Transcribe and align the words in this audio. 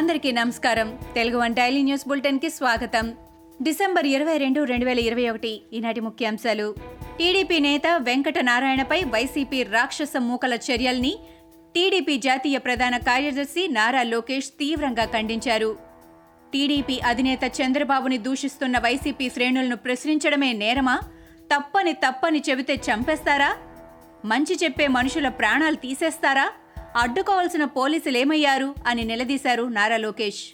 అందరికీ 0.00 0.32
నమస్కారం. 0.32 0.98
Telugu 1.14 1.38
one 1.38 1.54
daily 1.54 1.82
news 1.82 2.08
బులెటిన్కి 2.08 2.50
స్వాగతం. 2.50 3.14
డిసెంబర్ 3.62 4.06
ఇరవై 4.06 4.38
రెండు 4.38 4.64
రెండు 4.64 4.84
వేల 4.84 4.98
ఇరవై 4.98 5.28
ఒకటి 5.28 5.62
ఈనాటి 5.72 6.00
ముఖ్యాంశాలు. 6.00 6.74
టీడీపీ 7.18 7.58
నేత 7.58 7.82
వెంకట 7.98 8.38
నారాయణపై 8.38 9.02
వైసీపీ 9.04 9.62
రాక్షస 9.62 10.12
మూకల 10.18 10.54
చర్యల్ని 10.54 11.18
టీడీపీ 11.74 12.16
జాతీయ 12.16 12.58
ప్రధాన 12.58 12.96
కార్యదర్శి 12.96 13.68
నారా 13.68 14.02
లోకేష్ 14.02 14.48
తీవ్రంగా 14.48 15.04
ఖండించారు. 15.04 15.78
టీడీపీ 16.52 17.00
అధినేత 17.00 17.52
చంద్రబాబుని 17.62 18.18
దూషిస్తున్న 18.18 18.78
వైసీపీ 18.78 19.30
శ్రేణులను 19.30 19.76
ప్రశ్నించడమే 19.76 20.52
నేరమా? 20.52 21.00
తప్పని 21.56 21.92
తప్పని 21.92 22.42
చెబితే 22.50 22.74
చంపేస్తారా? 22.74 23.56
మంచి 24.24 24.58
చెప్పే 24.64 24.86
మనుషుల 24.86 25.28
ప్రాణాలు 25.28 25.74
తీసేస్తారా? 25.74 26.52
అడ్డుకోవాల్సిన 26.96 27.64
పోలీసులేమయ్యారు 27.64 28.74
అని 28.86 29.04
నిలదీశారు 29.04 29.62
నారా 29.62 29.96
లోకేష్. 29.96 30.44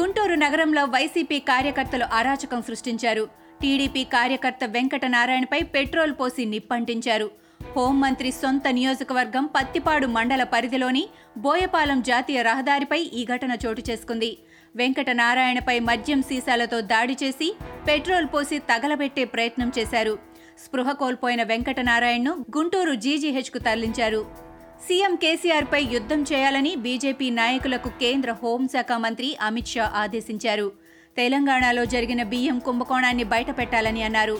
గుంటూరు 0.00 0.34
నగరంలో 0.34 0.84
వైసీపీ 0.84 1.38
కార్యకర్తలు 1.38 2.04
అరాచకం 2.04 2.62
సృష్టించారు. 2.62 3.28
టీడీపీ 3.62 4.04
కార్యకర్త 4.04 4.58
వెంకట 4.66 5.04
నారాయణపై 5.04 5.60
పెట్రోల్ 5.60 6.12
పోసి 6.12 6.44
నిప్పంటించారు. 6.44 7.30
హోంమంత్రి 7.76 8.32
సొంత 8.32 8.68
నియోజకవర్గం 8.68 9.46
పత్తిపాడు 9.46 10.06
మండల 10.06 10.42
పరిధిలోని 10.42 11.08
బోయపాలెం 11.38 12.02
జాతీయ 12.02 12.42
రహదారిపై 12.42 13.00
ఈ 13.00 13.24
ఘటన 13.24 13.56
చోటు 13.66 13.82
చేసుకుంది. 13.90 14.38
వెంకట 14.76 15.10
నారాయణపై 15.10 15.78
మద్యం 15.78 16.22
సీసాలతో 16.22 16.80
దాడి 16.80 17.16
చేసి 17.22 17.56
పెట్రోల్ 17.88 18.26
పోసి 18.34 18.58
తగలబెట్టే 18.58 19.24
ప్రయత్నం 19.24 19.72
చేశారు. 19.78 20.18
స్పృహ 20.64 20.92
కోల్పోయిన 20.92 21.42
వెంకట 21.42 21.80
నారాయణను 21.80 22.46
గుంటూరు 22.56 22.94
జీజీహెచ్కు 22.94 23.58
తరలించారు. 23.58 24.43
సీఎం 24.86 25.12
కేసీఆర్ 25.14 25.66
పై 25.72 25.80
యుద్ధం 25.92 26.22
చేయాలని 26.22 26.76
బీజేపీ 26.76 27.30
నాయకులకు 27.30 27.88
కేంద్ర 28.00 28.30
హోంశాఖ 28.32 28.92
మంత్రి 29.04 29.28
అమిత్ 29.40 29.66
షా 29.66 29.84
ఆదేశించారు. 29.94 30.66
తెలంగాణలో 31.16 31.84
జరిగిన 31.84 32.22
బియ్యం 32.22 32.58
కుంభకోణాన్ని 32.58 33.24
బయటపెట్టాలని 33.24 34.02
అన్నారు. 34.02 34.36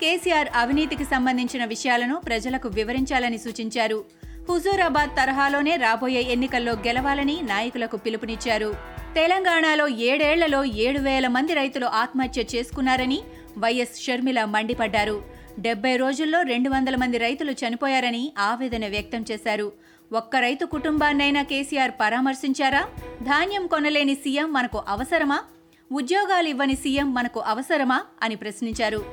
కేసీఆర్ 0.00 0.48
అవినీతికి 0.54 1.04
సంబంధించిన 1.04 1.64
విషయాలను 1.64 2.16
ప్రజలకు 2.26 2.68
వివరించాలని 2.68 3.38
సూచించారు. 3.38 4.04
హుజూరాబాద్ 4.48 5.16
తరహాలోనే 5.16 5.76
రాబోయే 5.76 6.22
ఎన్నికల్లో 6.34 6.72
గెలవాలని 6.86 7.36
నాయకులకు 7.42 7.96
పిలుపునిచ్చారు. 7.96 8.70
తెలంగాణలో 9.14 9.88
ఏడేళ్ళలో 9.88 10.64
ఏడు 10.64 10.98
వేల 10.98 11.26
మంది 11.28 11.54
రైతులు 11.54 11.86
ఆత్మహత్య 12.02 12.44
చేసుకున్నారని 12.54 13.18
వైఎస్ 13.58 13.96
షర్మిల 14.04 14.40
మండిపడ్డారు. 14.44 15.35
డెబ్బై 15.58 15.96
రోజుల్లో 15.96 16.42
రెండు 16.42 16.70
వందల 16.70 16.96
మంది 16.96 17.18
రైతులు 17.18 17.52
చనిపోయారని 17.52 18.32
ఆవేదన 18.38 18.86
వ్యక్తం 18.86 19.24
చేశారు. 19.30 19.72
ఒక్క 20.12 20.36
రైతు 20.36 20.64
కుటుంబాన్నైనా 20.64 21.42
కేసీఆర్ 21.42 21.90
పరామర్శించారా? 21.90 22.88
ధాన్యం 23.22 23.66
కొనలేని 23.66 24.14
సీఎం 24.14 24.52
మనకు 24.52 24.82
అవసరమా? 24.88 25.44
ఉద్యోగాలు 25.92 26.48
ఇవ్వని 26.48 26.76
సీఎం 26.76 27.14
మనకు 27.14 27.40
అవసరమా? 27.40 28.04
అని 28.22 28.36
ప్రశ్నించారు. 28.36 29.04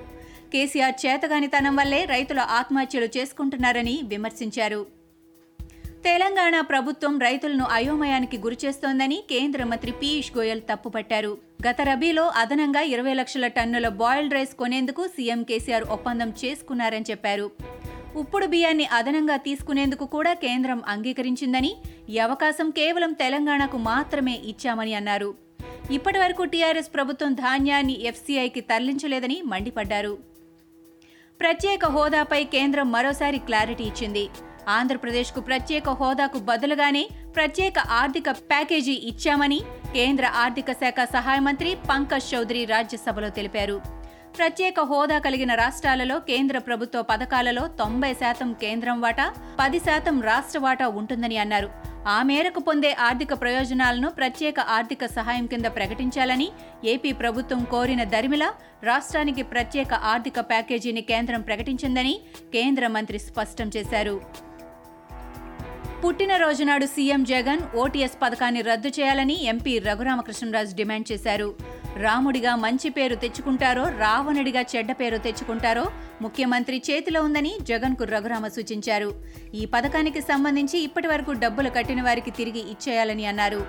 కేసీఆర్ 0.54 1.06
చేతగానితనం 1.06 1.76
వల్లే 1.76 2.06
రైతుల 2.06 2.40
ఆత్మహత్యలు 2.40 3.06
చేసుకుంటున్నారని 3.06 4.02
విమర్శించారు. 4.04 4.86
తెలంగాణ 6.04 6.62
ప్రభుత్వం 6.62 7.20
రైతులను 7.20 7.66
అయోమయానికి 7.66 8.38
గురిచేస్తోందని 8.38 9.24
కేంద్ర 9.30 9.64
మంత్రి 9.64 9.92
పీయూష్ 9.92 10.38
గోయల్ 10.38 10.62
తప్పుపట్టారు. 10.62 11.38
గత 11.68 11.82
రబీలో 11.82 12.32
అదనంగా 12.36 12.82
ఇరవై 12.82 13.14
లక్షల 13.14 13.48
టన్నుల 13.48 13.88
బాయిల్డ్ 13.88 14.34
రైస్ 14.34 14.56
కొనేందుకు 14.56 15.08
సీఎం 15.08 15.44
కేసీఆర్ 15.44 15.84
ఒప్పందం 15.84 16.34
చేసుకున్నారని 16.46 17.06
చెప్పారు. 17.12 17.52
ఉప్పుడు 18.16 18.46
బియ్యాన్ని 18.46 18.86
అదనంగా 18.86 19.36
తీసుకునేందుకు 19.36 20.06
కూడా 20.06 20.34
కేంద్రం 20.34 20.84
అంగీకరించిందని 20.88 21.76
ఈ 22.10 22.18
అవకాశం 22.18 22.70
కేవలం 22.70 23.14
తెలంగాణకు 23.14 23.78
మాత్రమే 23.78 24.40
ఇచ్చామని 24.46 24.94
అన్నారు. 24.94 25.34
ఇప్పటి 25.92 26.20
వరకు 26.20 26.44
టీఆర్ఎస్ 26.44 26.94
ప్రభుత్వం 26.94 27.34
ధాన్యాన్ని 27.34 28.04
ఎఫ్సీఐకి 28.04 28.62
తరలించలేదని 28.62 29.42
మండిపడ్డారు. 29.46 30.18
ప్రత్యేక 31.40 31.86
హోదాపై 31.86 32.44
కేంద్రం 32.44 32.92
మరోసారి 32.92 33.38
క్లారిటీ 33.38 33.84
ఇచ్చింది. 33.84 34.30
ఆంధ్రప్రదేశ్కు 34.70 35.40
ప్రత్యేక 35.42 35.90
హోదాకు 35.90 36.40
బదులుగానే 36.40 37.10
ప్రత్యేక 37.36 37.80
ఆర్థిక 37.80 38.32
ప్యాకేజీ 38.32 38.92
ఇచ్చామని 38.92 39.62
కేంద్ర 39.96 40.26
ఆర్థిక 40.44 40.72
శాఖ 40.82 41.00
సహాయ 41.16 41.40
మంత్రి 41.48 41.72
పంకజ్ 41.90 42.30
చౌదరి 42.30 42.62
రాజ్యసభలో 42.72 43.30
తెలిపారు. 43.38 43.76
ప్రత్యేక 44.38 44.80
హోదా 44.90 45.18
కలిగిన 45.26 45.52
రాష్ట్రాలలో 45.56 46.16
కేంద్ర 46.30 46.58
ప్రభుత్వ 46.68 47.00
పథకాలలో 47.10 47.64
తొంభై 47.82 48.12
శాతం 48.22 48.50
కేంద్రం 48.64 48.98
వాటా 49.02 49.26
పది 49.60 49.80
శాతం 49.88 50.16
రాష్ట్ర 50.30 50.60
వాటా 50.60 50.88
ఉంటుందని 51.00 51.38
అన్నారు. 51.44 51.70
ఆ 52.16 52.18
మేరకు 52.30 52.60
పొందే 52.60 52.92
ఆర్థిక 53.08 53.34
ప్రయోజనాలను 53.42 54.10
ప్రత్యేక 54.20 54.60
ఆర్థిక 54.78 55.06
సహాయం 55.18 55.46
కింద 55.54 55.68
ప్రకటించాలని 55.78 56.48
ఏపీ 56.94 57.12
ప్రభుత్వం 57.22 57.62
కోరిన 57.74 58.04
దరిమిల 58.16 58.48
రాష్ట్రానికి 58.92 59.46
ప్రత్యేక 59.54 59.94
ఆర్థిక 60.14 60.40
ప్యాకేజీని 60.52 61.04
కేంద్రం 61.12 61.44
ప్రకటించిందని 61.50 62.16
కేంద్ర 62.56 62.88
మంత్రి 62.88 63.20
స్పష్టం 63.30 63.70
చేశారు. 63.78 64.18
పుట్టినరోజు 66.04 66.64
నాడు 66.64 66.86
సీఎం 66.86 67.22
జగన్ 67.24 67.62
ఓటీఎస్ 67.82 68.18
పథకాన్ని 68.22 68.62
రద్దు 68.62 68.88
చేయాలని 68.88 69.36
ఎంపీ 69.44 69.80
రఘురామకృష్ణరాజు 69.80 70.76
డిమాండ్ 70.76 71.08
చేశారు. 71.12 71.48
రాముడిగా 71.98 72.56
మంచి 72.56 72.90
పేరు 72.90 73.16
తెచ్చుకుంటారో 73.16 73.84
రావణుడిగా 74.00 74.62
చెడ్డ 74.72 74.92
పేరు 74.92 75.18
తెచ్చుకుంటారో 75.18 75.86
ముఖ్యమంత్రి 76.22 76.82
చేతిలో 76.90 77.22
ఉందని 77.22 77.54
జగన్కు 77.62 78.04
రఘురామ 78.04 78.48
సూచించారు. 78.48 79.10
ఈ 79.54 79.66
పథకానికి 79.66 80.22
సంబంధించి 80.22 80.80
ఇప్పటి 80.80 81.08
వరకు 81.08 81.32
డబ్బులు 81.32 81.70
కట్టిన 81.70 82.02
వారికి 82.02 82.32
తిరిగి 82.32 82.64
ఇచ్చేయాలని 82.72 83.26
అన్నారు. 83.26 83.62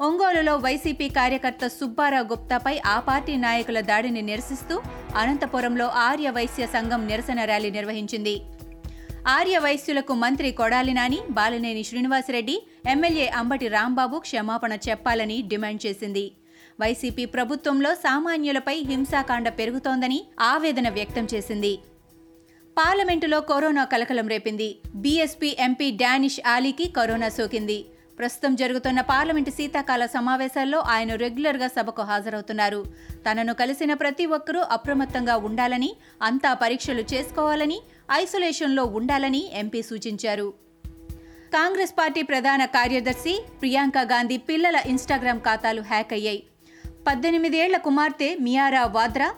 ఒంగోలులో 0.00 0.56
వైసీపీ 0.56 1.08
కార్యకర్త 1.08 1.66
సుబ్బారావు 1.66 2.24
గుప్తాపై 2.24 2.78
ఆ 2.86 3.00
పార్టీ 3.00 3.36
నాయకుల 3.36 3.80
దాడిని 3.80 4.22
నిరసిస్తూ 4.22 4.82
అనంతపురంలో 5.16 5.86
ఆర్య 5.86 6.30
వైశ్య 6.30 6.66
సంఘం 6.66 7.06
నిరసన 7.06 7.44
ర్యాలీ 7.44 7.70
నిర్వహించింది. 7.70 8.36
ఆర్య 9.26 9.58
వైశ్యులకు 9.58 10.14
మంత్రి 10.14 10.52
కొడాలి 10.52 10.94
నాని 10.94 11.18
బాలినేని 11.30 11.84
శ్రీనివాసరెడ్డి 11.84 12.62
ఎమ్మెల్యే 12.88 13.28
అంబటి 13.28 13.68
రాంబాబు 13.68 14.18
క్షమాపణ 14.18 14.72
చెప్పాలని 14.72 15.42
డిమాండ్ 15.42 15.86
చేసింది. 15.86 16.32
వైసీపీ 16.80 17.24
ప్రభుత్వంలో 17.24 17.94
సామాన్యులపై 17.94 18.76
హింసాకాండ 18.78 19.48
పెరుగుతోందని 19.48 20.24
ఆవేదన 20.40 20.88
వ్యక్తం 20.88 21.26
చేసింది. 21.34 21.78
పార్లమెంటులో 22.78 23.40
కరోనా 23.40 23.84
కలకలం 23.84 24.28
రేపింది. 24.28 24.78
బీఎస్పీ 24.94 25.56
ఎంపీ 25.58 25.90
డానిష్ 25.90 26.40
ఆలీకి 26.46 26.88
కరోనా 26.88 27.28
సోకింది. 27.28 27.84
ప్రస్తుతం 28.18 28.54
జరుగుతున్న 28.54 29.00
పార్లమెంటు 29.00 29.50
శీతాకాల 29.50 30.06
సమావేశాల్లో 30.06 30.78
ఆయన 30.78 31.14
రెగ్యులర్గా 31.14 31.68
సభకు 31.68 32.02
హాజరవుతున్నారు. 32.02 32.84
తనను 33.30 33.54
కలిసిన 33.54 33.94
ప్రతి 33.94 34.26
ఒక్కరూ 34.26 34.60
అప్రమత్తంగా 34.60 35.36
ఉండాలని 35.36 35.96
అంతా 36.22 36.54
పరీక్షలు 36.54 37.04
చేసుకోవాలని 37.14 37.80
ఐసోలేషన్లో 38.12 38.84
ఉండాలని 38.84 39.50
ఎంపీ 39.54 39.82
సూచించారు. 39.82 40.54
కాంగ్రెస్ 41.54 41.92
పార్టీ 41.92 42.22
ప్రధాన 42.22 42.64
కార్యదర్శి 42.64 43.44
ప్రియాంక 43.60 43.98
గాంధీ 43.98 44.36
పిల్లల 44.36 44.82
ఇన్స్టాగ్రామ్ 44.86 45.40
ఖాతాలు 45.40 45.82
హ్యాక్ 45.82 46.12
అయ్యాయి. 46.12 46.42
పద్దెనిమిదేళ్ళ 47.08 47.76
కుమార్తె 47.76 48.36
మియారా 48.40 48.84
వాద్రా 48.84 49.34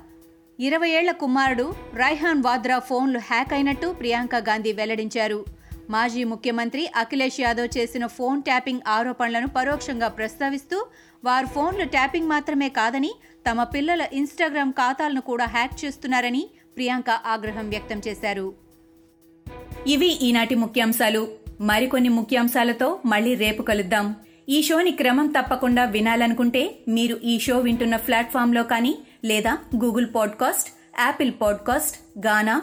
ఇరవై 0.61 0.89
ఏళ్ళ 0.89 1.11
కుమారుడు 1.11 1.75
రైహాన్ 1.95 2.43
వాద్రా 2.43 2.79
ఫోన్లు 2.79 3.19
హ్యాక్ 3.19 3.53
అయినట్టు 3.53 3.87
ప్రియాంక 3.93 4.37
గాంధీ 4.37 4.73
వెల్లడించారు. 4.73 5.60
మాజీ 5.91 6.25
ముఖ్యమంత్రి 6.25 6.91
అఖిలేష్ 6.97 7.41
యాదవ్ 7.41 7.79
చేసిన 7.79 8.07
ఫోన్ 8.07 8.43
ట్యాపింగ్ 8.43 8.81
ఆరోపణలను 8.89 9.49
పరోక్షంగా 9.49 10.09
ప్రస్తావిస్తూ 10.09 10.87
వారు 11.25 11.47
ఫోన్లు 11.47 11.85
ట్యాపింగ్ 11.85 12.29
మాత్రమే 12.29 12.69
కాదని 12.69 13.15
తమ 13.51 13.63
పిల్లల 13.63 14.07
ఇన్స్టాగ్రామ్ 14.13 14.73
ఖాతాలను 14.73 15.21
కూడా 15.21 15.45
హ్యాక్ 15.45 15.85
చేస్తున్నారని 15.85 16.51
ప్రియాంక 16.77 17.11
ఆగ్రహం 17.11 17.71
వ్యక్తం 17.71 18.01
చేశారు. 18.09 18.55
ఇవి 19.87 20.07
ఈనాటి 20.07 20.55
ముఖ్యాంశాలు. 20.55 21.29
మరికొన్ని 21.61 22.09
ముఖ్యాంశాలతో 22.09 23.01
మళ్ళీ 23.07 23.35
రేపు 23.35 23.63
కలుద్దాం. 23.63 24.15
ఈ 24.49 24.63
షోని 24.63 24.91
క్రమం 24.91 25.27
తప్పకుండా 25.27 25.85
వినాలనుకుంటే 25.85 26.75
మీరు 26.89 27.21
ఈ 27.25 27.39
షో 27.39 27.59
వింటున్న 27.59 27.97
ప్లాట్ఫామ్లో 27.97 28.63
కానీ 28.63 28.99
లేదా 29.25 29.59
Google 29.85 30.07
podcast 30.15 30.71
Apple 31.01 31.33
podcast 31.41 32.27
Gaana 32.27 32.63